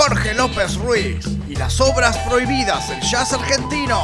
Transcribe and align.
Jorge 0.00 0.32
López 0.32 0.76
Ruiz 0.76 1.26
y 1.48 1.56
las 1.56 1.80
obras 1.80 2.16
prohibidas 2.18 2.88
del 2.88 3.00
jazz 3.00 3.32
argentino. 3.32 4.00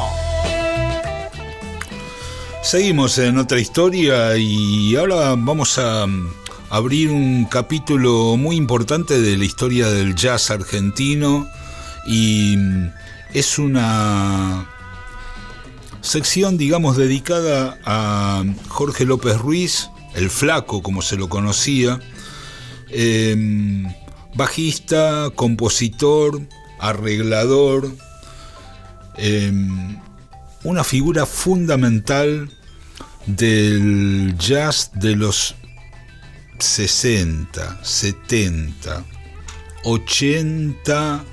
Seguimos 2.61 3.17
en 3.17 3.37
otra 3.37 3.61
historia 3.61 4.35
y 4.35 4.93
ahora 4.97 5.35
vamos 5.37 5.79
a 5.79 6.05
abrir 6.69 7.11
un 7.11 7.45
capítulo 7.45 8.35
muy 8.35 8.57
importante 8.57 9.21
de 9.21 9.37
la 9.37 9.45
historia 9.45 9.87
del 9.87 10.15
jazz 10.15 10.51
argentino 10.51 11.47
y 12.05 12.57
es 13.33 13.57
una 13.57 14.69
sección, 16.01 16.57
digamos, 16.57 16.97
dedicada 16.97 17.77
a 17.85 18.43
Jorge 18.67 19.05
López 19.05 19.37
Ruiz, 19.37 19.89
el 20.13 20.29
flaco 20.29 20.83
como 20.83 21.01
se 21.01 21.15
lo 21.15 21.29
conocía, 21.29 22.01
em, 22.89 23.87
bajista, 24.35 25.31
compositor, 25.35 26.41
arreglador, 26.79 27.91
em, 29.17 29.97
una 30.63 30.83
figura 30.83 31.25
fundamental 31.25 32.49
del 33.25 34.35
jazz 34.37 34.91
de 34.93 35.15
los 35.15 35.55
60, 36.59 37.79
70, 37.83 39.03
80 39.83 41.25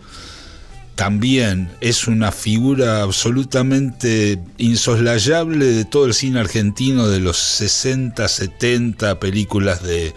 también 0.97 1.69
es 1.79 2.07
una 2.07 2.31
figura 2.31 3.03
absolutamente 3.03 4.43
insoslayable 4.57 5.63
de 5.63 5.85
todo 5.85 6.07
el 6.07 6.15
cine 6.15 6.39
argentino 6.39 7.07
de 7.07 7.19
los 7.19 7.37
60, 7.37 8.27
70, 8.27 9.19
películas 9.19 9.83
de 9.83 10.15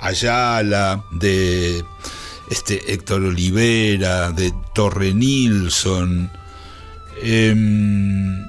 Ayala, 0.00 1.04
de 1.10 1.84
este, 2.50 2.94
Héctor 2.94 3.24
Olivera, 3.24 4.32
de 4.32 4.54
Torre 4.74 5.12
Nilsson. 5.12 6.30
Em, 7.22 8.46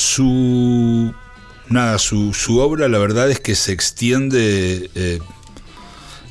su, 0.00 1.14
nada, 1.68 1.98
su, 1.98 2.58
obra 2.58 2.88
la 2.88 2.98
verdad 2.98 3.30
es 3.30 3.40
que 3.40 3.54
se 3.54 3.72
extiende... 3.72 4.90
Eh, 4.94 5.18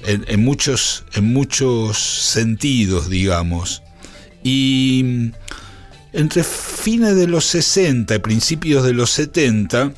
en, 0.05 0.43
muchos, 0.43 1.03
en 1.13 1.25
muchos 1.25 1.97
sentidos, 1.97 3.09
digamos. 3.09 3.83
Y 4.43 5.31
entre 6.13 6.43
fines 6.43 7.15
de 7.15 7.27
los 7.27 7.45
60 7.45 8.15
y 8.15 8.19
principios 8.19 8.85
de 8.85 8.93
los 8.93 9.09
70, 9.11 9.91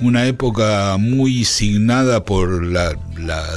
una 0.00 0.26
época 0.26 0.96
muy 0.98 1.44
signada 1.44 2.24
por 2.24 2.64
la, 2.64 2.96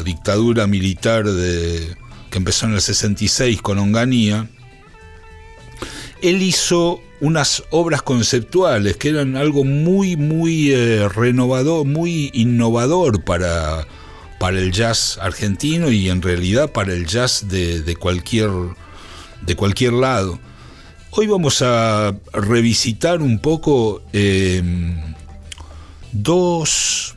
dictadura 0.03 0.67
militar 0.67 1.25
de, 1.25 1.95
que 2.31 2.37
empezó 2.37 2.65
en 2.65 2.73
el 2.73 2.81
66 2.81 3.61
con 3.61 3.79
Onganía, 3.79 4.47
él 6.21 6.41
hizo 6.41 7.01
unas 7.19 7.63
obras 7.71 8.01
conceptuales 8.01 8.97
que 8.97 9.09
eran 9.09 9.35
algo 9.35 9.63
muy, 9.63 10.15
muy 10.15 10.71
eh, 10.71 11.07
renovador, 11.09 11.85
muy 11.85 12.29
innovador 12.33 13.23
para, 13.23 13.87
para 14.39 14.59
el 14.59 14.71
jazz 14.71 15.17
argentino 15.21 15.91
y 15.91 16.09
en 16.09 16.21
realidad 16.21 16.71
para 16.71 16.93
el 16.93 17.07
jazz 17.07 17.47
de, 17.49 17.95
cualquier, 17.99 18.51
de 19.41 19.55
cualquier 19.55 19.93
lado. 19.93 20.39
Hoy 21.11 21.25
vamos 21.25 21.61
a 21.63 22.15
revisitar 22.33 23.21
un 23.21 23.39
poco 23.39 24.03
em, 24.13 25.15
dos 26.11 27.16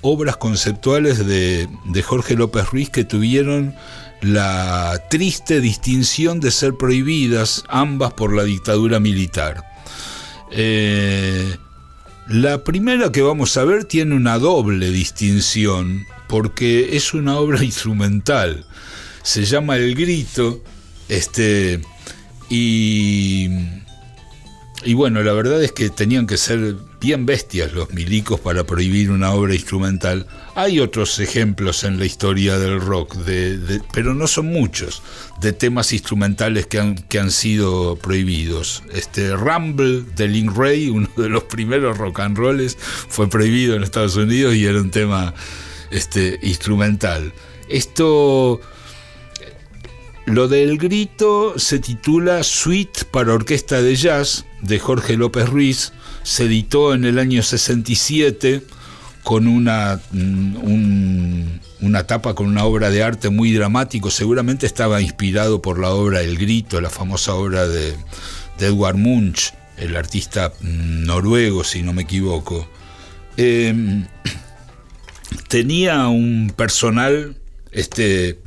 obras 0.00 0.36
conceptuales 0.36 1.26
de, 1.26 1.68
Jorge 2.02 2.34
López 2.34 2.70
Ruiz 2.70 2.90
que 2.90 3.04
tuvieron 3.04 3.74
la 4.20 5.00
triste 5.10 5.60
distinción 5.60 6.40
de 6.40 6.50
ser 6.50 6.74
prohibidas 6.74 7.64
ambas 7.68 8.12
por 8.12 8.34
la 8.34 8.44
dictadura 8.44 9.00
militar. 9.00 9.64
Eh, 10.50 11.56
la 12.28 12.64
primera 12.64 13.12
que 13.12 13.22
vamos 13.22 13.56
a 13.56 13.64
ver 13.64 13.84
tiene 13.84 14.14
una 14.14 14.38
doble 14.38 14.90
distinción 14.90 16.06
porque 16.28 16.96
es 16.96 17.14
una 17.14 17.38
obra 17.38 17.64
instrumental. 17.64 18.66
Se 19.22 19.44
llama 19.44 19.76
El 19.76 19.94
Grito, 19.94 20.62
este, 21.08 21.80
y, 22.48 23.48
y 24.84 24.94
bueno, 24.94 25.22
la 25.22 25.32
verdad 25.32 25.62
es 25.62 25.72
que 25.72 25.90
tenían 25.90 26.26
que 26.26 26.36
ser 26.36 26.76
bien 27.00 27.26
bestias 27.26 27.72
los 27.72 27.90
milicos 27.90 28.40
para 28.40 28.64
prohibir 28.64 29.10
una 29.10 29.30
obra 29.32 29.54
instrumental. 29.54 30.26
Hay 30.54 30.80
otros 30.80 31.18
ejemplos 31.20 31.84
en 31.84 31.98
la 31.98 32.04
historia 32.04 32.58
del 32.58 32.80
rock, 32.80 33.14
de, 33.16 33.80
pero 33.92 34.14
no 34.14 34.26
son 34.26 34.46
muchos, 34.46 35.02
de 35.40 35.52
temas 35.52 35.92
instrumentales 35.92 36.66
que 36.66 36.80
han, 36.80 36.96
que 36.96 37.18
han 37.18 37.30
sido 37.30 37.96
prohibidos. 37.96 38.82
Este 38.92 39.34
Rumble 39.36 40.04
de 40.16 40.28
Link 40.28 40.56
Ray, 40.56 40.88
uno 40.88 41.08
de 41.16 41.28
los 41.28 41.44
primeros 41.44 41.98
rock 41.98 42.20
and 42.20 42.36
rolls, 42.36 42.76
fue 42.78 43.28
prohibido 43.28 43.76
en 43.76 43.82
Estados 43.82 44.16
Unidos 44.16 44.54
y 44.54 44.64
era 44.64 44.80
un 44.80 44.90
tema 44.90 45.34
este, 45.90 46.38
instrumental. 46.42 47.32
Esto, 47.68 48.60
lo 50.26 50.48
del 50.48 50.78
grito 50.78 51.54
se 51.58 51.78
titula 51.78 52.42
Suite 52.42 53.04
para 53.10 53.34
Orquesta 53.34 53.82
de 53.82 53.94
Jazz 53.94 54.46
de 54.62 54.78
Jorge 54.78 55.16
López 55.16 55.48
Ruiz, 55.48 55.92
se 56.22 56.44
editó 56.44 56.94
en 56.94 57.04
el 57.04 57.18
año 57.18 57.42
67 57.42 58.62
con 59.22 59.46
una, 59.46 60.00
mm, 60.12 61.58
una 61.82 62.06
tapa 62.06 62.34
con 62.34 62.46
una 62.46 62.64
obra 62.64 62.90
de 62.90 63.02
arte 63.02 63.28
muy 63.28 63.52
dramático, 63.52 64.10
seguramente 64.10 64.66
estaba 64.66 65.02
inspirado 65.02 65.60
por 65.60 65.78
la 65.78 65.90
obra 65.90 66.22
El 66.22 66.38
Grito, 66.38 66.80
la 66.80 66.90
famosa 66.90 67.34
obra 67.34 67.68
de, 67.68 67.94
Edward 68.58 68.96
Munch, 68.96 69.52
el 69.76 69.96
artista 69.96 70.52
mm, 70.60 71.04
noruego, 71.04 71.62
si 71.62 71.82
no 71.82 71.92
me 71.92 72.02
equivoco. 72.02 72.68
Em, 73.36 74.06
tenía 75.48 76.08
un 76.08 76.52
personal 76.56 77.36
este, 77.70 78.40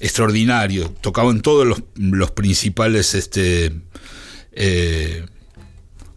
extraordinario, 0.00 0.90
tocaba 1.00 1.30
en 1.30 1.42
todos 1.42 1.66
los, 1.94 2.30
principales 2.30 3.14
este, 3.14 3.72
eh, 4.52 5.26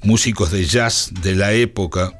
músicos 0.06 0.52
de 0.52 0.66
jazz 0.66 1.12
de 1.22 1.36
la 1.36 1.54
época. 1.54 2.14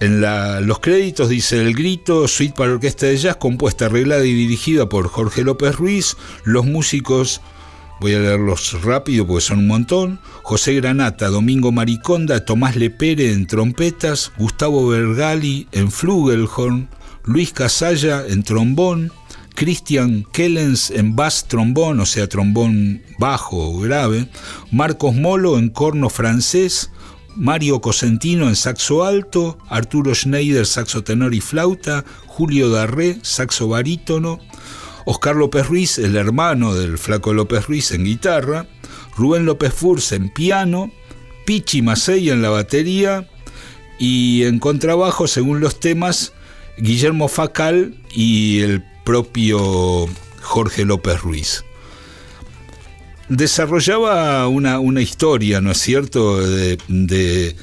En 0.00 0.20
los 0.20 0.78
créditos 0.78 1.28
dice 1.28 1.60
El 1.60 1.74
Grito, 1.74 2.28
suite 2.28 2.54
para 2.56 2.72
orquesta 2.72 3.06
de 3.06 3.16
jazz, 3.16 3.36
compuesta, 3.36 3.86
arreglada 3.86 4.24
y 4.24 4.32
dirigida 4.32 4.88
por 4.88 5.08
Jorge 5.08 5.42
López 5.42 5.76
Ruiz. 5.76 6.16
Los 6.44 6.66
músicos 6.66 7.40
Voy 8.00 8.14
a 8.14 8.20
leerlos 8.20 8.80
rápido 8.82 9.26
porque 9.26 9.40
son 9.40 9.58
un 9.58 9.66
montón. 9.66 10.20
José 10.42 10.74
Granata, 10.74 11.28
Domingo 11.28 11.72
Mariconda, 11.72 12.44
Tomás 12.44 12.76
Lepere 12.76 13.32
en 13.32 13.48
trompetas, 13.48 14.30
Gustavo 14.38 14.86
Bergali 14.86 15.66
en 15.72 15.90
flugelhorn, 15.90 16.88
Luis 17.24 17.52
Casalla 17.52 18.24
en 18.26 18.44
trombón, 18.44 19.12
Christian 19.58 20.24
Kellens 20.30 20.92
en 20.92 21.16
bass 21.16 21.48
trombón, 21.48 21.98
o 21.98 22.06
sea, 22.06 22.28
trombón 22.28 23.02
bajo 23.18 23.70
o 23.70 23.80
grave, 23.80 24.28
Marcos 24.70 25.16
Molo 25.16 25.58
en 25.58 25.68
corno 25.68 26.10
francés, 26.10 26.92
Mario 27.34 27.80
Cosentino 27.80 28.48
en 28.48 28.54
saxo 28.54 29.02
alto, 29.02 29.58
Arturo 29.68 30.14
Schneider 30.14 30.64
saxo 30.64 31.02
tenor 31.02 31.34
y 31.34 31.40
flauta, 31.40 32.04
Julio 32.28 32.70
Darré 32.70 33.18
saxo 33.22 33.66
barítono, 33.66 34.38
Oscar 35.06 35.34
López 35.34 35.66
Ruiz, 35.66 35.98
el 35.98 36.14
hermano 36.14 36.76
del 36.76 36.96
flaco 36.96 37.32
López 37.32 37.66
Ruiz 37.66 37.90
en 37.90 38.04
guitarra, 38.04 38.68
Rubén 39.16 39.44
López 39.44 39.74
Furs 39.74 40.12
en 40.12 40.32
piano, 40.32 40.92
Pichi 41.46 41.82
Macei 41.82 42.30
en 42.30 42.42
la 42.42 42.50
batería 42.50 43.28
y 43.98 44.44
en 44.44 44.60
contrabajo, 44.60 45.26
según 45.26 45.58
los 45.58 45.80
temas, 45.80 46.32
Guillermo 46.76 47.26
Facal 47.26 47.96
y 48.14 48.60
el 48.60 48.84
propio 49.08 50.06
Jorge 50.42 50.84
López 50.84 51.22
Ruiz. 51.22 51.64
Desarrollaba 53.30 54.46
una, 54.48 54.80
una 54.80 55.00
historia, 55.00 55.62
¿no 55.62 55.70
es 55.70 55.78
cierto?, 55.78 56.38
de, 56.46 57.56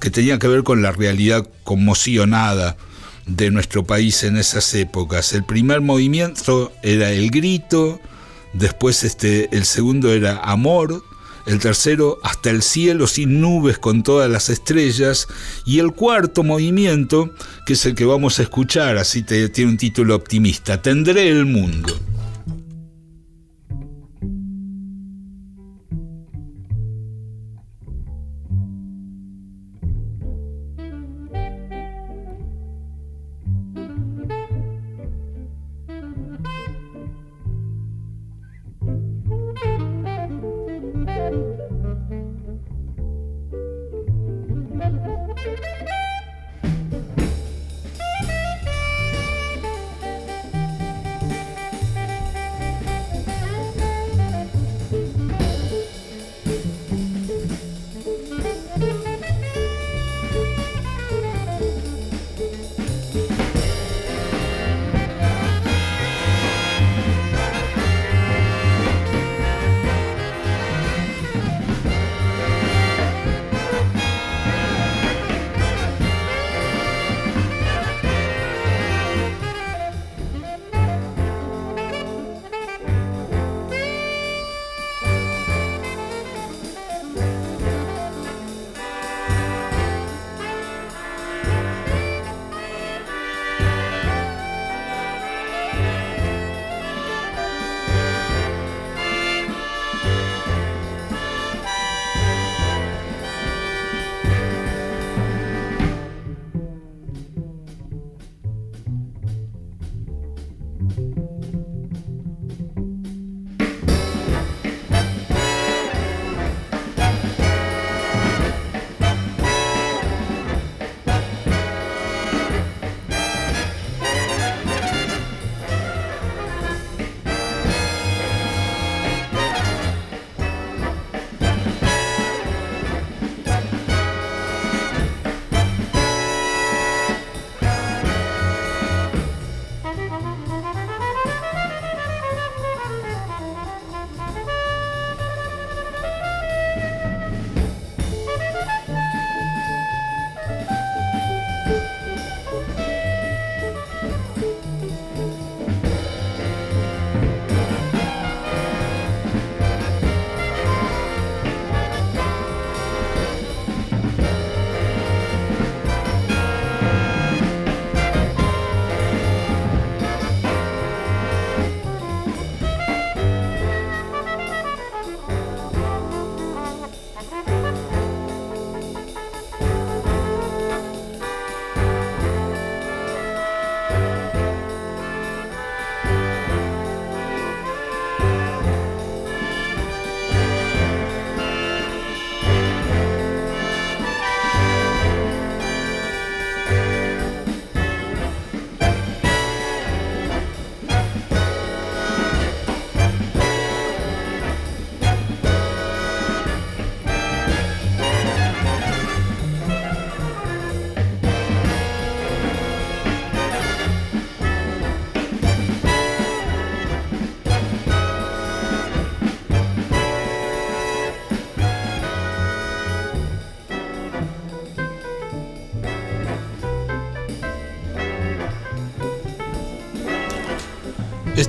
que 0.00 0.10
tenía 0.10 0.40
que 0.40 0.48
ver 0.48 0.64
con 0.64 0.82
la 0.82 0.90
realidad 0.90 1.48
conmocionada 1.62 2.76
de 3.24 3.52
nuestro 3.52 3.84
país 3.84 4.24
en 4.24 4.36
esas 4.36 4.74
épocas. 4.74 5.32
El 5.32 5.44
primer 5.44 5.80
movimiento 5.80 6.72
era 6.82 7.12
el 7.12 7.30
grito, 7.30 8.00
después 8.52 9.04
este, 9.04 9.56
el 9.56 9.66
segundo 9.66 10.12
era 10.12 10.38
amor, 10.38 11.04
el 11.46 11.58
tercero 11.58 12.18
hasta 12.22 12.50
el 12.50 12.62
cielo 12.62 13.06
sin 13.06 13.40
nubes 13.40 13.78
con 13.78 14.02
todas 14.02 14.30
las 14.30 14.50
estrellas 14.50 15.28
y 15.64 15.78
el 15.78 15.92
cuarto 15.92 16.42
movimiento, 16.42 17.30
que 17.66 17.74
es 17.74 17.86
el 17.86 17.94
que 17.94 18.04
vamos 18.04 18.38
a 18.38 18.42
escuchar, 18.42 18.96
así 18.98 19.22
te, 19.22 19.48
tiene 19.48 19.72
un 19.72 19.76
título 19.76 20.14
optimista, 20.14 20.80
Tendré 20.80 21.28
el 21.28 21.46
mundo. 21.46 21.98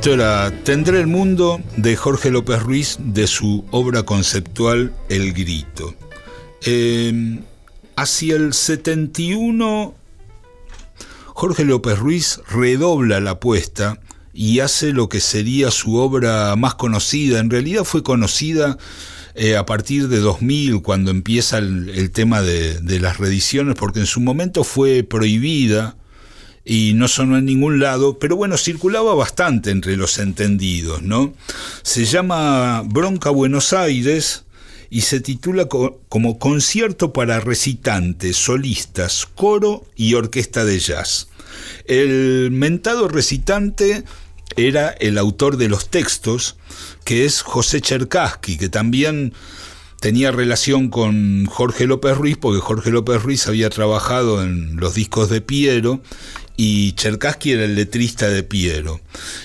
Esto 0.06 0.14
era 0.14 0.54
Tendré 0.64 1.00
el 1.00 1.08
mundo 1.08 1.60
de 1.78 1.96
Jorge 1.96 2.30
López 2.30 2.62
Ruiz 2.62 3.00
de 3.00 3.26
su 3.26 3.66
obra 3.72 4.04
conceptual 4.04 4.94
El 5.10 5.34
Grito. 5.34 5.96
Em, 6.62 7.42
hacia 7.96 8.36
el 8.36 8.54
71, 8.54 9.96
Jorge 11.26 11.66
López 11.66 11.98
Ruiz 11.98 12.40
redobla 12.48 13.20
la 13.20 13.32
apuesta 13.32 14.00
y 14.32 14.60
hace 14.60 14.94
lo 14.94 15.10
que 15.10 15.20
sería 15.20 15.72
su 15.72 15.96
obra 15.96 16.56
más 16.56 16.76
conocida. 16.76 17.40
En 17.40 17.50
realidad 17.50 17.84
fue 17.84 18.04
conocida 18.04 18.78
eh, 19.34 19.58
a 19.58 19.66
partir 19.66 20.08
de 20.08 20.20
2000, 20.20 20.84
cuando 20.84 21.10
empieza 21.10 21.58
el, 21.58 22.12
tema 22.12 22.44
de, 22.44 23.00
las 23.00 23.18
reediciones, 23.18 23.74
porque 23.74 24.02
en 24.02 24.06
su 24.06 24.20
momento 24.20 24.64
fue 24.64 25.02
prohibida 25.02 25.98
y 26.66 26.94
no 26.96 27.08
sonó 27.08 27.38
en 27.38 27.46
ningún 27.46 27.80
lado, 27.80 28.18
pero 28.18 28.36
bueno, 28.36 28.58
circulaba 28.58 29.14
bastante 29.14 29.70
entre 29.70 29.96
los 29.96 30.18
entendidos, 30.18 31.04
¿no? 31.04 31.34
Se 31.84 32.06
llama 32.06 32.82
Bronca 32.86 33.30
Buenos 33.30 33.72
Aires 33.72 34.46
y 34.90 35.02
se 35.02 35.20
titula 35.20 35.68
como 35.68 36.40
Concierto 36.40 37.14
para 37.14 37.40
recitantes, 37.40 38.38
solistas, 38.38 39.28
coro 39.36 39.86
y 39.96 40.16
orquesta 40.16 40.66
de 40.66 40.80
jazz. 40.80 41.28
El 41.86 42.50
mentado 42.52 43.08
recitante 43.08 44.04
era 44.56 44.90
el 44.90 45.18
autor 45.20 45.58
de 45.58 45.70
los 45.70 45.90
textos, 45.90 46.58
que 47.04 47.26
es 47.26 47.42
José 47.42 47.82
Cherkaski, 47.82 48.58
que 48.58 48.70
también 48.70 49.34
tenía 50.00 50.32
relación 50.32 50.90
con 50.90 51.46
Jorge 51.46 51.88
López 51.88 52.18
Ruiz, 52.18 52.38
porque 52.38 52.60
Jorge 52.60 52.92
López 52.92 53.22
Ruiz 53.22 53.48
había 53.48 53.70
trabajado 53.70 54.44
en 54.44 54.78
los 54.78 54.96
discos 54.96 55.30
de 55.30 55.42
Piero 55.42 56.02
y 56.58 56.94
Cherkaski 56.94 57.52
era 57.52 57.66
el 57.66 57.76
letrista 57.76 58.30
de 58.30 58.44
Piero. 58.44 59.02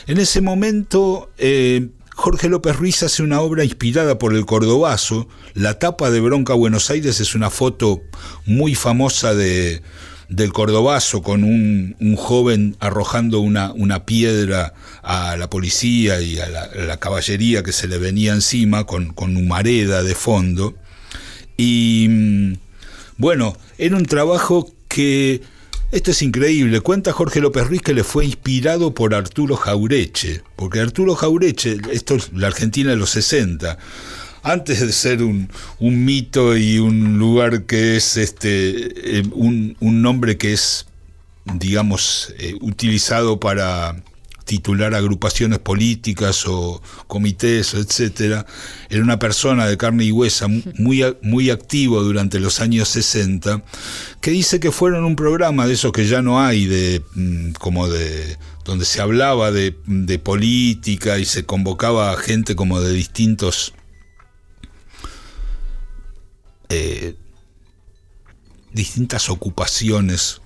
En 0.06 0.18
ese 0.18 0.40
momento, 0.40 1.30
eh, 1.38 1.88
Jorge 2.14 2.48
López 2.48 2.76
Ruiz 2.76 3.02
hace 3.02 3.22
una 3.22 3.40
obra 3.40 3.64
inspirada 3.64 4.18
por 4.18 4.34
el 4.34 4.46
cordobazo. 4.46 5.28
La 5.54 5.78
tapa 5.78 6.10
de 6.10 6.20
Bronca 6.20 6.54
Buenos 6.54 6.90
Aires 6.90 7.20
es 7.20 7.34
una 7.34 7.50
foto 7.50 8.02
muy 8.46 8.74
famosa 8.74 9.34
de, 9.34 9.82
del 10.30 10.52
Cordobazo 10.52 11.22
con 11.22 11.44
un, 11.44 12.16
joven 12.16 12.76
arrojando 12.78 13.40
una, 13.40 13.72
una, 13.72 14.06
piedra 14.06 14.74
a 15.02 15.36
la 15.36 15.50
policía 15.50 16.20
y 16.20 16.38
a 16.38 16.48
la, 16.48 16.96
caballería 16.98 17.62
que 17.62 17.72
se 17.72 17.88
le 17.88 17.98
venía 17.98 18.32
encima 18.32 18.84
con, 18.84 19.12
con 19.12 19.36
humareda 19.36 20.02
de 20.02 20.14
fondo. 20.14 20.74
Y 21.56 22.06
mm, 22.08 22.52
bueno, 23.16 23.56
era 23.76 23.96
un 23.96 24.06
trabajo 24.06 24.70
que, 24.88 25.42
esto 25.90 26.10
es 26.12 26.22
increíble, 26.22 26.80
cuenta 26.80 27.12
Jorge 27.12 27.40
López 27.40 27.66
Ruiz 27.66 27.82
que 27.82 27.94
le 27.94 28.04
fue 28.04 28.24
inspirado 28.24 28.94
por 28.94 29.14
Arturo 29.14 29.56
Jaureche, 29.56 30.42
porque 30.56 30.80
Arturo 30.80 31.16
Jaureche, 31.16 31.78
esto 31.92 32.14
es 32.14 32.32
la 32.32 32.46
Argentina 32.46 32.90
de 32.90 32.96
los 32.96 33.10
60, 33.10 33.76
antes 34.42 34.80
de 34.80 34.92
ser 34.92 35.22
un, 35.22 35.48
mito 35.80 36.56
y 36.56 36.78
un 36.78 37.18
lugar 37.18 37.64
que 37.64 37.96
es 37.96 38.16
este 38.16 39.18
eh, 39.18 39.22
un, 39.32 39.76
nombre 39.80 40.38
que 40.38 40.52
es 40.52 40.86
digamos 41.44 42.34
eh, 42.38 42.54
utilizado 42.60 43.40
para 43.40 43.96
titular 44.50 44.96
agrupaciones 44.96 45.60
políticas 45.60 46.44
o 46.48 46.82
comités, 47.06 47.74
etcétera, 47.74 48.44
era 48.88 49.00
una 49.00 49.20
persona 49.20 49.64
de 49.66 49.76
carne 49.76 50.02
y 50.06 50.10
huesa 50.10 50.48
muy, 50.48 51.04
muy 51.22 51.50
activo 51.50 52.02
durante 52.02 52.40
los 52.40 52.58
años 52.58 52.88
60, 52.88 53.62
que 54.20 54.32
dice 54.32 54.58
que 54.58 54.72
fueron 54.72 55.04
un 55.04 55.14
programa 55.14 55.68
de 55.68 55.74
esos 55.74 55.92
que 55.92 56.04
ya 56.04 56.20
no 56.20 56.40
hay, 56.40 56.66
de 56.66 57.00
mm, 57.14 57.52
como 57.60 57.86
de 57.86 58.38
donde 58.64 58.84
se 58.84 59.00
hablaba 59.00 59.52
de, 59.52 59.76
de 59.86 60.18
política 60.18 61.20
y 61.20 61.24
se 61.26 61.44
convocaba 61.44 62.10
a 62.10 62.16
gente 62.16 62.56
como 62.56 62.80
de 62.80 62.92
distintos 62.92 63.72
eh, 66.70 67.14
distintas 68.72 69.30
ocupaciones, 69.30 70.40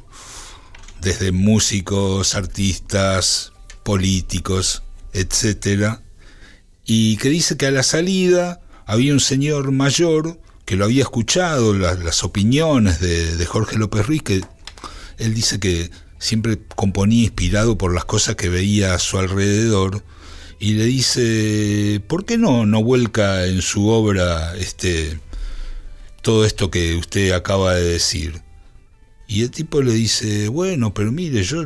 desde 1.00 1.32
músicos, 1.32 2.34
artistas, 2.34 3.53
políticos, 3.85 4.83
etcétera, 5.12 6.03
y 6.85 7.17
que 7.19 7.29
dice 7.29 7.57
que 7.57 7.67
a 7.67 7.71
la 7.71 7.85
salida 7.85 8.61
había 8.87 9.12
un 9.12 9.21
señor 9.21 9.71
mayor 9.71 10.41
que 10.64 10.76
lo 10.76 10.85
había 10.85 11.03
escuchado, 11.03 11.75
las, 11.75 12.25
opiniones 12.25 12.99
de, 13.00 13.37
de, 13.37 13.47
Jorge 13.47 13.79
López 13.79 14.07
Ruiz, 14.07 14.23
que 14.23 14.41
él 15.19 15.35
dice 15.35 15.61
que 15.61 15.91
siempre 16.19 16.59
componía 16.75 17.25
inspirado 17.25 17.79
por 17.79 17.95
las 17.95 18.05
cosas 18.05 18.35
que 18.35 18.49
veía 18.49 18.95
a 18.95 18.99
su 18.99 19.19
alrededor, 19.19 20.03
y 20.59 20.73
le 20.73 20.87
dice, 20.87 22.03
¿por 22.09 22.25
qué 22.25 22.38
no, 22.38 22.67
no 22.67 22.83
vuelca 22.83 23.47
en 23.47 23.61
su 23.61 23.88
obra 23.88 24.57
este, 24.57 25.19
todo 26.25 26.47
esto 26.47 26.71
que 26.71 26.97
usted 26.97 27.33
acaba 27.33 27.75
de 27.75 27.85
decir. 27.85 28.41
Y 29.29 29.43
el 29.43 29.50
tipo 29.50 29.83
le 29.83 29.93
dice, 29.93 30.49
bueno, 30.49 30.95
pero 30.95 31.12
mire, 31.12 31.43
yo, 31.43 31.64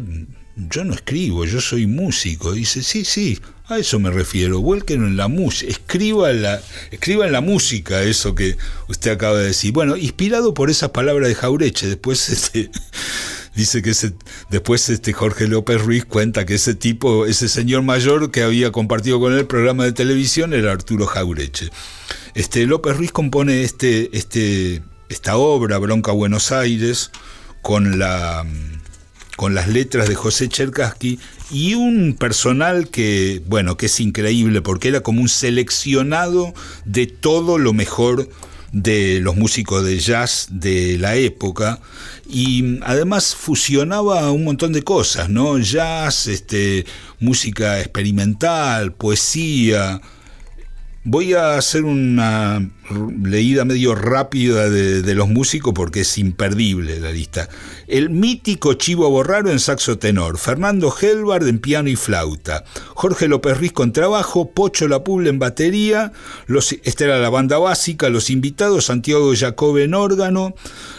yo 0.58 0.84
no 0.84 0.94
escribo, 0.94 1.44
yo 1.44 1.60
soy 1.60 1.86
músico. 1.86 2.52
dice, 2.52 2.82
sí, 2.82 3.04
sí, 3.04 3.38
a 3.68 3.78
eso 3.78 3.98
me 4.00 4.10
refiero, 4.10 4.60
vuelquen 4.60 5.04
en 5.04 5.16
la 5.16 5.28
música, 5.28 5.70
escriba 5.70 6.32
la, 6.32 6.60
escriba 6.90 7.26
en 7.26 7.32
la 7.32 7.40
música 7.40 8.02
eso 8.02 8.34
que 8.34 8.56
usted 8.88 9.12
acaba 9.12 9.38
de 9.38 9.46
decir. 9.46 9.72
Bueno, 9.72 9.96
inspirado 9.96 10.54
por 10.54 10.70
esas 10.70 10.90
palabras 10.90 11.28
de 11.28 11.34
Jaureche, 11.34 11.86
después 11.86 12.28
este, 12.30 12.70
dice 13.54 13.82
que 13.82 13.90
ese, 13.90 14.14
después 14.50 14.88
este 14.88 15.12
Jorge 15.12 15.46
López 15.46 15.80
Ruiz 15.80 16.04
cuenta 16.04 16.44
que 16.44 16.54
ese 16.54 16.74
tipo, 16.74 17.26
ese 17.26 17.48
señor 17.48 17.82
mayor 17.82 18.30
que 18.30 18.42
había 18.42 18.72
compartido 18.72 19.20
con 19.20 19.32
él 19.32 19.40
el 19.40 19.46
programa 19.46 19.84
de 19.84 19.92
televisión 19.92 20.54
era 20.54 20.72
Arturo 20.72 21.06
Jaureche. 21.06 21.70
Este, 22.34 22.66
López 22.66 22.96
Ruiz 22.96 23.12
compone 23.12 23.62
este, 23.62 24.16
este, 24.16 24.82
esta 25.08 25.36
obra, 25.36 25.78
Bronca 25.78 26.12
Buenos 26.12 26.52
Aires, 26.52 27.10
con, 27.62 27.98
la, 27.98 28.46
con 29.38 29.54
las 29.54 29.68
letras 29.68 30.08
de 30.08 30.16
José 30.16 30.48
Cherkaski 30.48 31.20
y 31.52 31.74
un 31.74 32.16
personal 32.18 32.88
que, 32.88 33.40
bueno, 33.46 33.76
que 33.76 33.86
es 33.86 34.00
increíble 34.00 34.62
porque 34.62 34.88
era 34.88 35.00
como 35.00 35.20
un 35.20 35.28
seleccionado 35.28 36.54
de 36.84 37.06
todo 37.06 37.56
lo 37.56 37.72
mejor 37.72 38.28
de 38.72 39.20
los 39.20 39.36
músicos 39.36 39.84
de 39.84 40.00
jazz 40.00 40.48
de 40.50 40.98
la 40.98 41.14
época 41.14 41.78
y 42.28 42.80
además 42.82 43.36
fusionaba 43.36 44.32
un 44.32 44.42
montón 44.42 44.72
de 44.72 44.82
cosas, 44.82 45.28
¿no? 45.28 45.56
Jazz, 45.58 46.26
este, 46.26 46.84
música 47.20 47.78
experimental, 47.78 48.92
poesía, 48.92 50.00
Voy 51.10 51.32
a 51.32 51.56
hacer 51.56 51.84
una 51.84 52.70
leída 53.24 53.64
medio 53.64 53.94
rápida 53.94 54.68
de, 54.68 55.14
los 55.14 55.26
músicos 55.26 55.72
porque 55.72 56.00
es 56.00 56.18
imperdible 56.18 57.00
la 57.00 57.10
lista. 57.10 57.48
El 57.86 58.10
mítico 58.10 58.74
Chivo 58.74 59.08
Borraro 59.08 59.50
en 59.50 59.58
saxo 59.58 59.98
tenor, 59.98 60.36
Fernando 60.36 60.94
Helbard 60.94 61.48
en 61.48 61.60
piano 61.60 61.88
y 61.88 61.96
flauta, 61.96 62.62
Jorge 62.92 63.26
López 63.26 63.56
Ruiz 63.56 63.72
con 63.72 63.94
trabajo, 63.94 64.50
Pocho 64.50 64.86
Lapuble 64.86 65.30
en 65.30 65.38
batería, 65.38 66.12
los, 66.46 66.72
esta 66.72 67.04
era 67.04 67.18
la 67.18 67.30
banda 67.30 67.56
básica, 67.56 68.10
los 68.10 68.28
invitados 68.28 68.84
Santiago 68.84 69.32
Jacob 69.34 69.78
en 69.78 69.94
órgano, 69.94 70.54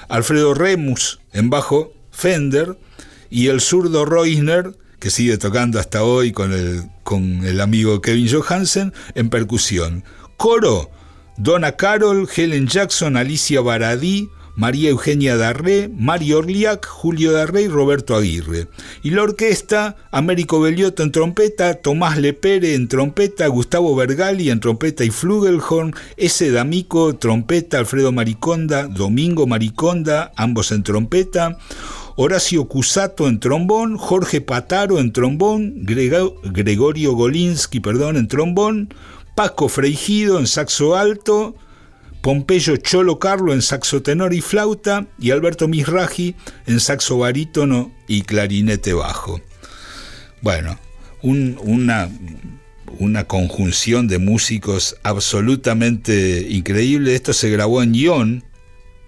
Alfredo 0.08 0.56
Remus 0.56 1.20
en 1.34 1.52
bajo, 1.52 1.94
Fender 2.10 2.80
y 3.30 3.50
el 3.50 3.62
zurdo 3.62 4.06
Reusner 4.06 4.74
que 5.00 5.10
sigue 5.10 5.38
tocando 5.38 5.80
hasta 5.80 6.04
hoy 6.04 6.32
con 6.32 6.54
el, 6.54 6.84
con 7.04 7.46
el 7.46 7.62
amigo 7.62 8.02
Kevin 8.02 8.30
Johansen, 8.30 8.94
en 9.16 9.30
percusión. 9.30 10.04
Coro, 10.38 10.90
Donna 11.38 11.74
Carol, 11.74 12.28
Helen 12.36 12.68
Jackson, 12.68 13.18
Alicia 13.18 13.62
Baradí, 13.62 14.30
María 14.60 14.90
Eugenia 14.90 15.38
Darré, 15.38 15.90
Mario 15.96 16.40
Orliac, 16.40 16.86
Julio 16.86 17.32
Darré 17.32 17.62
y 17.62 17.68
Roberto 17.70 18.14
Aguirre. 18.14 18.68
Y 19.04 19.12
la 19.12 19.24
orquesta, 19.24 19.96
Américo 20.12 20.60
Bellotto 20.60 21.02
en 21.02 21.14
trompeta, 21.14 21.76
Tomás 21.76 22.18
Lepere 22.18 22.74
en 22.76 22.90
trompeta, 22.90 23.48
Gustavo 23.48 23.96
Bergali 23.96 24.50
en 24.50 24.60
trompeta 24.60 25.06
y 25.06 25.12
flugelhorn, 25.12 25.94
S. 26.18 26.52
D'Amico, 26.52 27.16
trompeta, 27.16 27.80
Alfredo 27.80 28.12
Mariconda, 28.12 28.88
Domingo 28.88 29.48
Mariconda, 29.48 30.34
ambos 30.36 30.74
en 30.74 30.84
trompeta, 30.84 31.58
Horacio 32.22 32.66
Cusato 32.66 33.30
en 33.30 33.40
trombón, 33.40 33.96
Jorge 33.98 34.42
Pataro 34.42 35.00
en 35.00 35.14
trombón, 35.14 35.86
Gregorio 35.86 37.14
Golinsky 37.14 37.80
perdón, 37.80 38.18
en 38.18 38.28
trombón, 38.28 38.94
Paco 39.36 39.70
Freigido 39.70 40.38
en 40.38 40.46
saxo 40.46 40.98
alto, 40.98 41.56
Pompeyo 42.20 42.76
Cholo 42.76 43.20
Carlo 43.20 43.54
en 43.54 43.62
saxo 43.62 44.02
tenor 44.02 44.34
y 44.34 44.42
flauta 44.42 45.08
y 45.18 45.32
Alberto 45.32 45.70
Misraji 45.70 46.36
en 46.68 46.82
saxo 46.82 47.20
barítono 47.20 47.90
y 48.06 48.24
clarinete 48.24 48.92
bajo. 48.92 49.40
Bueno, 50.42 50.78
una, 51.22 52.10
una 52.98 53.24
conjunción 53.24 54.10
de 54.10 54.18
músicos 54.18 54.98
absolutamente 55.04 56.46
increíble. 56.50 57.16
Esto 57.16 57.32
se 57.32 57.50
grabó 57.50 57.82
en 57.82 57.96
Ion, 57.96 58.44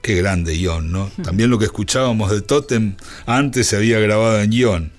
Qué 0.02 0.16
grande 0.16 0.58
Ion, 0.58 0.92
¿no? 0.92 1.12
También 1.24 1.50
lo 1.50 1.60
que 1.60 1.66
escuchábamos 1.66 2.32
de 2.32 2.42
Totem 2.42 2.96
antes 3.26 3.68
se 3.68 3.76
había 3.76 4.00
grabado 4.00 4.42
en 4.42 4.52
Ion. 4.52 4.92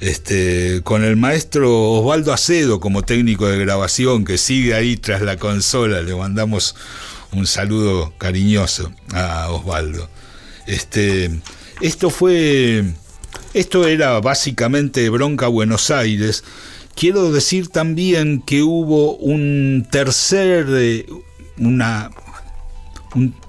Este, 0.00 0.80
con 0.84 1.02
el 1.02 1.16
maestro 1.16 1.90
Osvaldo 1.90 2.32
Acedo 2.32 2.78
como 2.78 3.02
técnico 3.02 3.48
de 3.48 3.58
grabación 3.58 4.24
que 4.24 4.38
sigue 4.38 4.74
ahí 4.74 4.96
tras 4.96 5.22
la 5.22 5.36
consola. 5.36 6.02
Le 6.02 6.14
mandamos 6.14 6.76
un 7.32 7.46
saludo 7.46 8.14
cariñoso 8.16 8.92
a 9.12 9.50
Osvaldo. 9.50 10.08
Este, 10.66 11.30
esto 11.80 12.10
fue, 12.10 12.84
esto 13.54 13.88
era 13.88 14.20
básicamente 14.20 15.08
Bronca 15.10 15.48
Buenos 15.48 15.90
Aires 15.90 16.44
quiero 16.98 17.30
decir 17.30 17.68
también 17.68 18.42
que 18.42 18.62
hubo 18.62 19.14
un 19.16 19.86
tercer, 19.90 20.66
eh, 20.70 21.06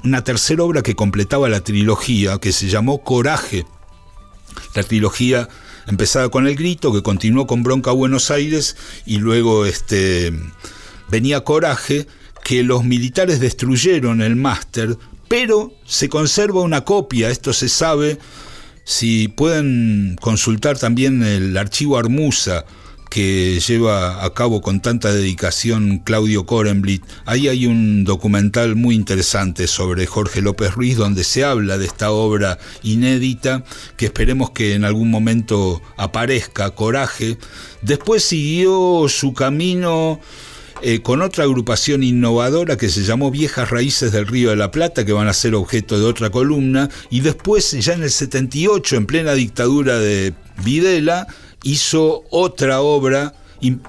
una, 0.03 0.23
tercera 0.23 0.63
obra 0.63 0.81
que 0.81 0.95
completaba 0.95 1.49
la 1.49 1.61
trilogía, 1.61 2.37
que 2.39 2.51
se 2.51 2.67
llamó 2.67 3.03
Coraje. 3.03 3.65
La 4.75 4.83
trilogía 4.83 5.49
empezaba 5.87 6.29
con 6.29 6.47
El 6.47 6.55
Grito, 6.55 6.93
que 6.93 7.03
continuó 7.03 7.47
con 7.47 7.63
Bronca 7.63 7.91
Buenos 7.91 8.31
Aires, 8.31 8.75
y 9.05 9.17
luego 9.17 9.65
este, 9.65 10.33
venía 11.09 11.43
Coraje, 11.43 12.07
que 12.43 12.63
los 12.63 12.83
militares 12.83 13.39
destruyeron 13.39 14.21
el 14.21 14.35
máster, 14.35 14.97
pero 15.27 15.73
se 15.85 16.09
conserva 16.09 16.61
una 16.61 16.81
copia, 16.81 17.29
esto 17.29 17.53
se 17.53 17.69
sabe, 17.69 18.17
si 18.83 19.27
pueden 19.27 20.17
consultar 20.19 20.79
también 20.79 21.21
el 21.21 21.55
archivo 21.57 21.97
Armusa, 21.97 22.65
que 23.09 23.59
lleva 23.59 24.23
a 24.23 24.33
cabo 24.33 24.61
con 24.61 24.81
tanta 24.81 25.11
dedicación 25.11 25.99
Claudio 25.99 26.45
Korenblit. 26.45 27.03
Ahí 27.25 27.47
hay 27.47 27.65
un 27.65 28.03
documental 28.03 28.75
muy 28.75 28.95
interesante 28.95 29.67
sobre 29.67 30.05
Jorge 30.05 30.41
López 30.41 30.73
Ruiz 30.73 30.95
donde 30.95 31.23
se 31.23 31.43
habla 31.43 31.77
de 31.77 31.85
esta 31.85 32.11
obra 32.11 32.59
inédita 32.83 33.63
que 33.97 34.05
esperemos 34.05 34.51
que 34.51 34.75
en 34.75 34.85
algún 34.85 35.09
momento 35.09 35.81
aparezca, 35.97 36.69
Coraje. 36.71 37.37
Después 37.81 38.23
siguió 38.23 39.07
su 39.09 39.33
camino 39.33 40.19
eh, 40.81 41.01
con 41.01 41.21
otra 41.21 41.43
agrupación 41.43 42.03
innovadora 42.03 42.77
que 42.77 42.87
se 42.87 43.03
llamó 43.03 43.31
Viejas 43.31 43.69
Raíces 43.69 44.13
del 44.13 44.27
Río 44.27 44.51
de 44.51 44.55
la 44.55 44.71
Plata, 44.71 45.05
que 45.05 45.11
van 45.11 45.27
a 45.27 45.33
ser 45.33 45.53
objeto 45.55 45.99
de 45.99 46.05
otra 46.05 46.29
columna, 46.29 46.89
y 47.09 47.19
después, 47.19 47.71
ya 47.71 47.93
en 47.93 48.03
el 48.03 48.11
78, 48.11 48.95
en 48.95 49.05
plena 49.05 49.33
dictadura 49.33 49.99
de 49.99 50.33
Videla, 50.63 51.27
hizo 51.63 52.23
otra 52.29 52.81
obra 52.81 53.33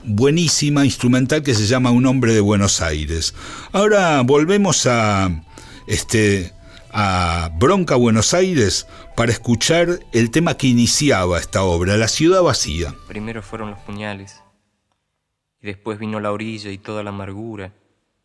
buenísima, 0.04 0.84
instrumental, 0.84 1.42
que 1.42 1.54
se 1.54 1.66
llama 1.66 1.90
Un 1.90 2.06
hombre 2.06 2.34
de 2.34 2.40
Buenos 2.40 2.80
Aires. 2.80 3.34
Ahora 3.72 4.22
volvemos 4.22 4.86
a, 4.86 5.44
este, 5.86 6.52
a 6.92 7.50
Bronca 7.58 7.94
Buenos 7.94 8.34
Aires 8.34 8.86
para 9.16 9.32
escuchar 9.32 10.00
el 10.12 10.30
tema 10.30 10.56
que 10.56 10.66
iniciaba 10.66 11.38
esta 11.38 11.62
obra, 11.62 11.96
La 11.96 12.08
ciudad 12.08 12.42
vacía. 12.42 12.94
Primero 13.06 13.42
fueron 13.42 13.70
los 13.70 13.78
puñales, 13.80 14.40
y 15.62 15.66
después 15.66 15.98
vino 15.98 16.20
la 16.20 16.32
orilla 16.32 16.70
y 16.70 16.78
toda 16.78 17.02
la 17.02 17.10
amargura 17.10 17.72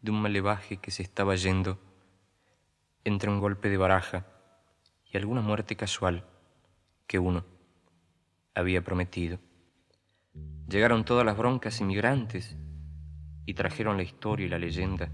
de 0.02 0.12
un 0.12 0.22
malevaje 0.22 0.78
que 0.78 0.92
se 0.92 1.04
estaba 1.04 1.36
yendo 1.36 1.80
entre 3.04 3.30
un 3.30 3.40
golpe 3.40 3.70
de 3.70 3.78
baraja 3.78 4.26
y 5.12 5.18
alguna 5.18 5.42
muerte 5.42 5.76
casual 5.76 6.26
que 7.08 7.20
uno 7.20 7.46
había 8.56 8.82
prometido. 8.82 9.38
Llegaron 10.68 11.06
todas 11.06 11.26
las 11.26 11.38
broncas 11.38 11.80
inmigrantes 11.82 12.58
y 13.46 13.54
trajeron 13.54 13.98
la 13.98 14.04
historia 14.04 14.48
y 14.48 14.50
la 14.50 14.58
leyenda. 14.58 15.12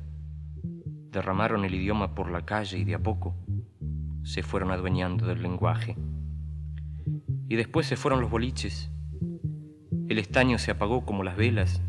Derramaron 1.11 1.65
el 1.65 1.75
idioma 1.75 2.15
por 2.15 2.31
la 2.31 2.45
calle 2.45 2.77
y 2.77 2.85
de 2.85 2.95
a 2.95 2.99
poco 2.99 3.35
se 4.23 4.43
fueron 4.43 4.71
adueñando 4.71 5.25
del 5.25 5.41
lenguaje. 5.41 5.97
Y 7.49 7.55
después 7.55 7.87
se 7.87 7.97
fueron 7.97 8.21
los 8.21 8.29
boliches. 8.29 8.89
El 10.07 10.19
estaño 10.19 10.57
se 10.57 10.71
apagó 10.71 11.05
como 11.05 11.23
las 11.23 11.35
velas. 11.35 11.81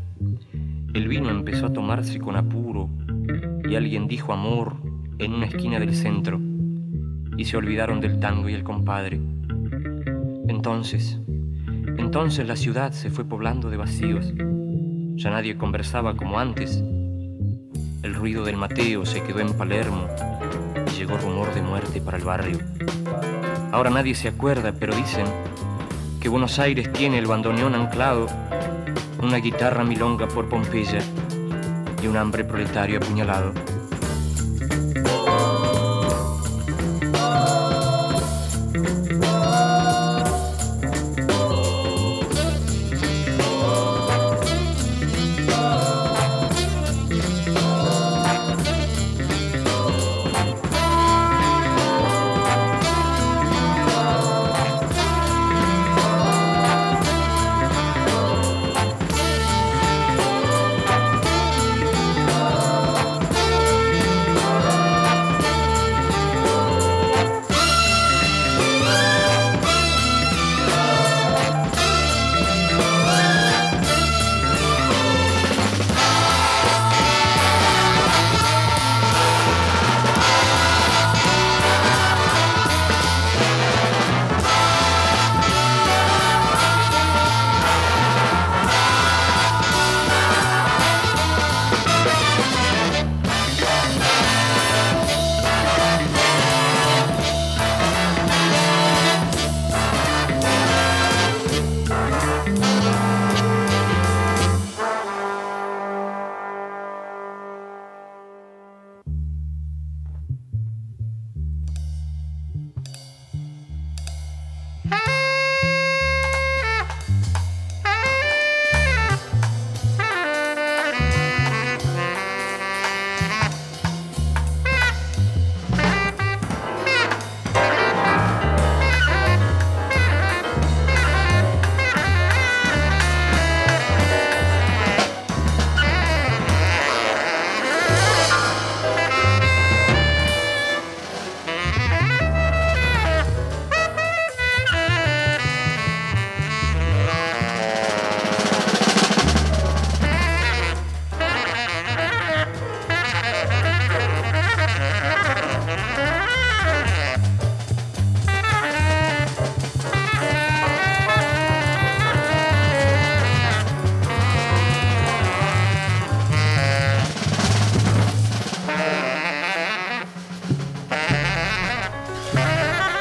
El 0.93 1.07
vino 1.07 1.29
empezó 1.29 1.67
a 1.67 1.73
tomarse 1.73 2.19
con 2.19 2.35
apuro 2.35 2.89
y 3.69 3.75
alguien 3.75 4.07
dijo 4.07 4.33
amor 4.33 4.77
en 5.19 5.33
una 5.33 5.45
esquina 5.45 5.79
del 5.79 5.95
centro 5.95 6.39
y 7.37 7.45
se 7.45 7.57
olvidaron 7.57 8.01
del 8.01 8.19
tango 8.19 8.49
y 8.49 8.53
el 8.53 8.63
compadre. 8.63 9.21
Entonces, 10.47 11.22
entonces 12.13 12.47
la 12.47 12.55
ciudad 12.55 12.91
se 12.91 13.09
fue 13.09 13.25
poblando 13.25 13.71
de 13.71 13.77
vacíos. 13.77 14.31
Ya 15.15 15.31
nadie 15.31 15.57
conversaba 15.57 16.15
como 16.15 16.37
antes. 16.37 16.83
El 18.03 18.13
ruido 18.13 18.45
del 18.45 18.55
Mateo 18.55 19.03
se 19.03 19.23
quedó 19.23 19.39
en 19.39 19.51
Palermo 19.53 20.07
y 20.85 20.91
llegó 20.91 21.17
rumor 21.17 21.51
de 21.55 21.63
muerte 21.63 22.01
para 22.01 22.19
el 22.19 22.23
barrio. 22.23 22.59
Ahora 23.71 23.89
nadie 23.89 24.13
se 24.13 24.27
acuerda, 24.27 24.75
pero 24.79 24.95
dicen 24.95 25.25
que 26.21 26.29
Buenos 26.29 26.59
Aires 26.59 26.93
tiene 26.93 27.17
el 27.17 27.25
bandoneón 27.25 27.73
anclado, 27.73 28.27
una 29.19 29.37
guitarra 29.37 29.83
milonga 29.83 30.27
por 30.27 30.47
Pompeya 30.47 30.99
y 31.99 32.05
un 32.05 32.17
hambre 32.17 32.43
proletario 32.43 32.99
apuñalado. 32.99 33.53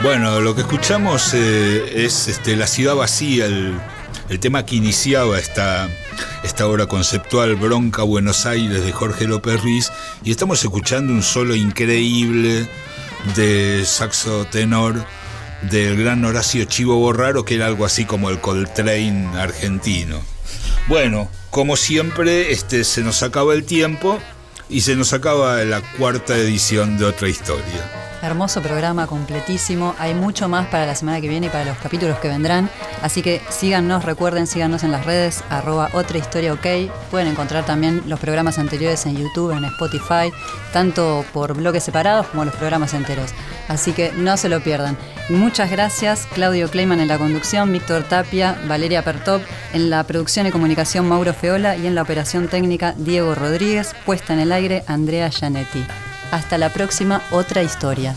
Bueno, 0.03 0.41
lo 0.41 0.57
que 0.57 0.63
escuchamos 0.63 1.33
eh, 1.33 2.05
es 2.05 2.27
este, 2.27 2.57
La 2.57 2.67
ciudad 2.67 2.97
vacía, 2.97 3.47
el, 3.47 3.81
tema 4.41 4.67
que 4.67 4.75
iniciaba 4.75 5.39
esta, 5.39 5.89
esta 6.43 6.67
obra 6.67 6.87
conceptual 6.87 7.55
Bronca 7.55 8.03
Buenos 8.03 8.45
Aires 8.45 8.85
de 8.85 8.91
Jorge 8.91 9.29
López 9.29 9.63
Ruiz 9.63 9.93
y 10.25 10.33
estamos 10.33 10.65
escuchando 10.65 11.13
un 11.13 11.23
solo 11.23 11.55
increíble 11.55 12.69
de 13.37 13.85
saxo 13.85 14.45
tenor 14.47 15.05
del 15.71 15.97
gran 15.97 16.25
Horacio 16.25 16.65
Chivo 16.65 16.97
Borraro 16.97 17.45
que 17.45 17.55
era 17.55 17.67
algo 17.67 17.85
así 17.85 18.05
como 18.05 18.29
el 18.29 18.41
Coltrane 18.41 19.29
argentino. 19.39 20.21
Bueno, 20.89 21.29
como 21.51 21.77
siempre, 21.77 22.51
este, 22.51 22.83
se 22.83 23.03
nos 23.03 23.23
acaba 23.23 23.55
el 23.55 23.63
tiempo 23.63 24.19
y 24.69 24.81
se 24.81 24.97
nos 24.97 25.13
acaba 25.13 25.63
la 25.63 25.81
cuarta 25.97 26.37
edición 26.37 26.99
de 26.99 27.05
otra 27.05 27.29
historia. 27.29 28.02
Hermoso 28.23 28.63
programa, 28.63 29.09
completísimo. 29.09 29.97
Hay 29.99 30.15
mucho 30.15 30.49
más 30.49 30.69
para 30.69 30.87
la 30.87 30.95
semana 30.95 31.21
que 31.21 31.29
viene 31.29 31.49
y 31.49 31.51
para 31.51 31.65
los 31.65 31.77
capítulos 31.79 32.21
que 32.21 32.29
vendrán. 32.29 32.71
Así 33.03 33.21
que 33.21 33.43
síganos, 33.51 34.05
recuerden, 34.05 34.47
síganos 34.47 34.85
en 34.85 34.93
las 34.93 35.05
redes, 35.05 35.43
arroba 35.51 35.91
otra 35.93 36.19
historia 36.19 36.53
ok. 36.53 36.67
Pueden 37.11 37.27
encontrar 37.27 37.67
también 37.67 38.01
los 38.07 38.21
programas 38.21 38.61
anteriores 38.61 39.05
en 39.07 39.17
YouTube, 39.17 39.51
en 39.51 39.65
Spotify, 39.65 40.33
tanto 40.73 41.25
por 41.33 41.55
bloques 41.57 41.83
separados 41.83 42.29
como 42.29 42.45
los 42.45 42.55
programas 42.55 42.95
enteros. 42.95 43.33
Así 43.67 43.93
que 43.93 44.13
no 44.13 44.37
se 44.37 44.49
lo 44.49 44.61
pierdan. 44.63 44.97
Muchas 45.29 45.73
gracias, 45.73 46.29
Claudio 46.33 46.71
Kleiman 46.71 47.01
en 47.01 47.09
la 47.09 47.19
conducción, 47.19 47.73
Víctor 47.73 48.05
Tapia, 48.05 48.57
Valeria 48.69 49.03
Pertop, 49.03 49.43
en 49.73 49.91
la 49.91 50.05
producción 50.05 50.47
y 50.47 50.53
comunicación 50.53 51.09
Mauro 51.09 51.35
Feola 51.35 51.77
y 51.77 51.89
en 51.89 51.97
la 51.97 52.03
operación 52.03 52.47
técnica 52.47 52.95
Diego 52.97 53.35
Rodríguez, 53.35 53.97
puesta 54.07 54.33
en 54.33 54.39
el 54.39 54.53
aire 54.53 54.85
Andrea 54.87 55.29
Gianetti. 55.29 55.85
Hasta 56.33 56.57
la 56.57 56.71
próxima, 56.71 57.23
otra 57.31 57.63
historia. 57.63 58.17